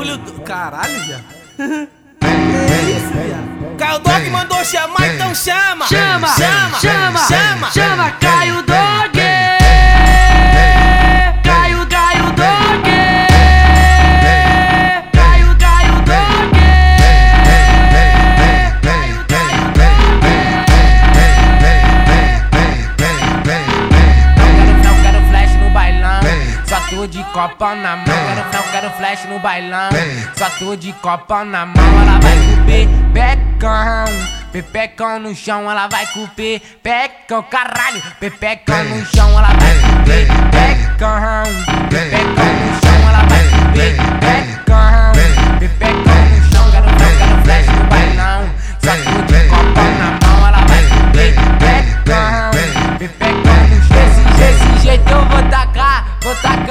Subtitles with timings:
[0.00, 0.40] bagulho do.
[0.42, 1.24] Caralho, viado.
[1.58, 3.76] é isso, viado.
[3.76, 5.86] Caio Dog mandou chamar, então chama!
[5.86, 7.70] Chama, chama, chama, chama!
[7.70, 9.19] chama Caio Dog.
[26.90, 28.04] Tô de copa na mão.
[28.04, 29.90] Quero, não quero flash no bailão.
[30.36, 32.02] Só tô de copa na mão.
[32.02, 32.64] Ela vai com
[33.12, 34.40] pepecão.
[34.52, 37.42] Pepecão no chão, ela vai com pepecão.
[37.44, 41.44] Caralho, pepecão no chão, ela vai com pepecão.
[41.88, 43.59] Pepecão no chão, ela vai com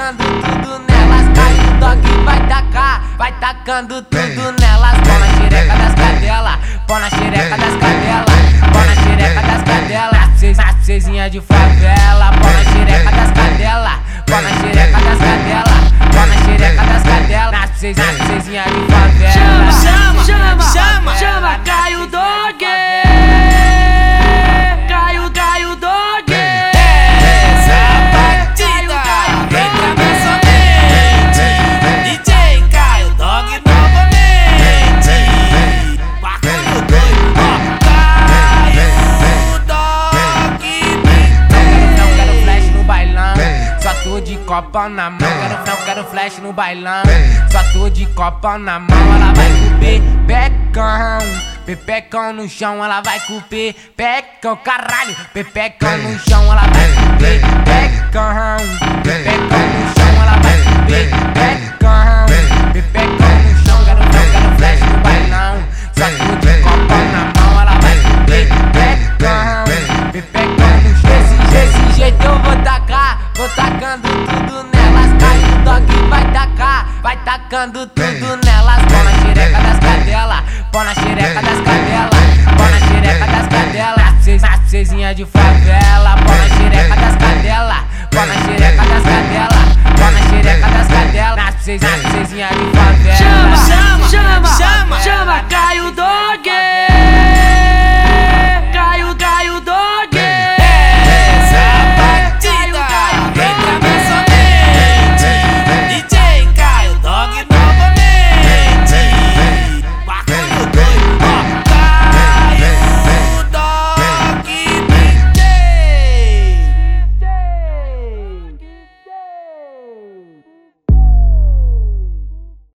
[0.09, 1.27] tacando tudo nelas.
[1.35, 4.97] Cai o dog vai tacar, vai tacando tudo nelas.
[5.05, 6.57] Pão na xereca das cadelas,
[6.87, 8.39] pão na xereca das cadelas,
[8.73, 10.29] pão na xereca das cadelas.
[10.39, 11.98] Seis, seisinha de favela,
[44.19, 45.19] tô de copa na mão.
[45.19, 47.03] Quero, não quero flash no bailão,
[47.49, 49.15] só tô de copa na mão.
[49.15, 51.19] Ela vai com pepecão,
[51.65, 54.57] pepecão no chão, ela vai com pepecão.
[54.57, 58.57] Caralho, pepecão no chão, ela vai com pepecão.
[59.03, 62.25] Pepecão no chão, ela vai com pepecão.
[62.73, 65.63] Pepecão no chão, quero, não quero flash no bailão,
[65.95, 66.68] só tô de copa
[77.59, 78.85] tacando tudo nelas.
[78.85, 82.09] Pão na xereca das cadelas, pão na xereca das cadelas,
[82.57, 84.23] pão na xereca das cadelas.
[84.23, 89.65] Seis, seisinha de favela, pão na xereca das cadelas, pão na xereca das cadelas,
[89.97, 91.49] pão na xereca das cadelas.